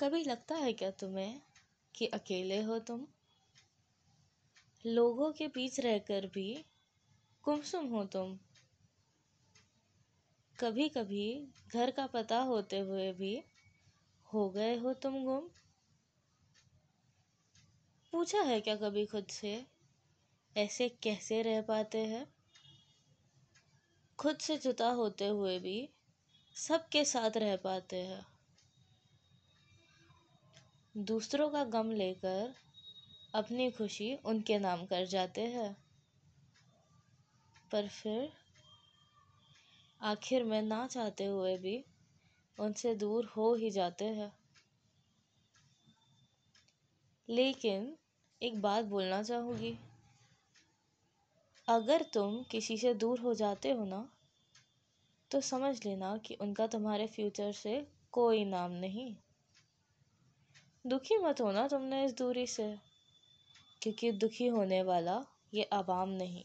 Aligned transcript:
कभी 0.00 0.24
लगता 0.24 0.54
है 0.54 0.72
क्या 0.72 0.90
तुम्हें 0.90 1.42
कि 1.96 2.06
अकेले 2.06 2.62
हो 2.62 2.78
तुम? 2.78 3.06
लोगों 4.86 5.32
के 5.32 5.48
बीच 5.48 5.80
रहकर 5.80 6.26
भी 6.26 6.64
गुमसुम 7.44 7.86
हो 7.86 8.04
तुम। 8.04 8.38
कभी 10.60 10.88
कभी 10.88 11.48
घर 11.72 11.90
का 11.90 12.06
पता 12.06 12.38
होते 12.38 12.78
हुए 12.78 13.12
भी 13.12 13.42
हो 14.34 14.50
गए 14.50 14.78
हो 14.78 14.94
तुम 14.94 15.24
गुम। 15.24 15.48
पूछा 18.12 18.42
है 18.42 18.60
क्या 18.60 18.76
कभी 18.76 19.06
खुद 19.06 19.26
से? 19.26 19.66
ऐसे 20.56 20.88
कैसे 20.88 21.42
रह 21.42 21.62
पाते 21.62 21.98
हैं? 21.98 22.34
खुद 24.18 24.38
से 24.38 24.58
जुदा 24.58 24.90
होते 24.90 25.26
हुए 25.26 25.58
भी 25.58 25.90
सबके 26.56 27.04
साथ 27.04 27.30
रह 27.36 27.56
पाते 27.56 27.96
हैं। 27.96 28.29
दूसरों 30.96 31.48
का 31.50 31.64
गम 31.64 31.90
लेकर 31.90 32.54
अपनी 33.34 33.70
खुशी 33.70 34.14
उनके 34.24 34.58
नाम 34.58 34.84
कर 34.86 35.04
जाते 35.06 35.40
हैं। 35.40 35.76
पर 37.72 37.88
फिर 37.88 38.32
आखिर 40.02 40.44
में 40.44 40.62
ना 40.62 40.86
चाहते 40.86 41.24
हुए 41.24 41.56
भी 41.58 41.84
उनसे 42.58 42.94
दूर 42.94 43.24
हो 43.24 43.54
ही 43.54 43.70
जाते 43.70 44.04
हैं। 44.04 44.32
लेकिन 47.28 47.96
एक 48.42 48.60
बात 48.62 48.84
बोलना 48.84 49.22
चाहूँगी। 49.22 49.78
अगर 51.68 52.02
तुम 52.02 52.42
किसी 52.42 52.78
से 52.78 52.94
दूर 52.94 53.20
हो 53.20 53.34
जाते 53.34 53.70
हो 53.70 53.84
ना 53.84 54.08
तो 55.30 55.40
समझ 55.40 55.86
लेना 55.86 56.16
कि 56.16 56.34
उनका 56.34 56.66
तुम्हारे 56.66 57.06
फ्यूचर 57.06 57.52
से 57.52 57.86
कोई 58.12 58.44
नाम 58.44 58.70
नहीं। 58.70 59.14
दुखी 60.86 61.16
मत 61.18 61.40
होना 61.40 61.68
तुमने 61.68 62.04
इस 62.04 62.12
दूरी 62.16 62.46
से 62.46 62.78
क्योंकि 63.82 64.12
दुखी 64.12 64.46
होने 64.46 64.82
वाला 64.82 65.24
ये 65.54 65.62
आवाम 65.62 66.08
नहीं। 66.08 66.44